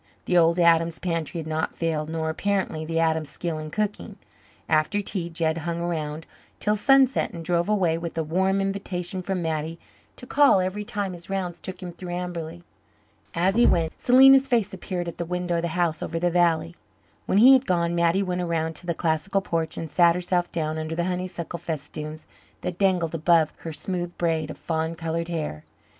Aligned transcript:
The 0.25 0.35
old 0.35 0.57
Adams 0.59 0.97
pantry 0.97 1.37
had 1.39 1.45
not 1.45 1.75
failed, 1.75 2.09
nor 2.09 2.31
apparently 2.31 2.83
the 2.83 2.97
Adams 2.97 3.29
skill 3.29 3.59
in 3.59 3.69
cooking. 3.69 4.15
After 4.67 4.99
tea 4.99 5.29
Jed 5.29 5.59
hung 5.59 5.79
around 5.79 6.25
till 6.59 6.75
sunset 6.75 7.29
and 7.33 7.45
drove 7.45 7.69
away 7.69 7.99
with 7.99 8.17
a 8.17 8.23
warm 8.23 8.61
invitation 8.61 9.21
from 9.21 9.43
Mattie 9.43 9.77
to 10.15 10.25
call 10.25 10.59
every 10.59 10.83
time 10.83 11.13
his 11.13 11.29
rounds 11.29 11.59
took 11.59 11.83
him 11.83 11.91
through 11.93 12.13
Amberley. 12.15 12.63
As 13.35 13.55
he 13.55 13.67
went, 13.67 13.93
Selena's 14.01 14.47
face 14.47 14.73
appeared 14.73 15.07
at 15.07 15.19
the 15.19 15.23
window 15.23 15.57
of 15.57 15.61
the 15.61 15.67
house 15.77 16.01
over 16.01 16.17
the 16.19 16.31
valley. 16.31 16.73
When 17.27 17.37
he 17.37 17.53
had 17.53 17.67
gone 17.67 17.93
Mattie 17.93 18.23
went 18.23 18.41
around 18.41 18.75
to 18.77 18.87
the 18.87 18.95
classical 18.95 19.41
porch 19.41 19.77
and 19.77 19.91
sat 19.91 20.15
herself 20.15 20.51
down 20.51 20.79
under 20.79 20.95
the 20.95 21.03
honeysuckle 21.03 21.59
festoons 21.59 22.25
that 22.61 22.79
dangled 22.79 23.13
above 23.13 23.53
her 23.57 23.71
smooth 23.71 24.17
braids 24.17 24.49
of 24.49 24.57
fawn 24.57 24.95
coloured 24.95 25.27
hair. 25.27 25.63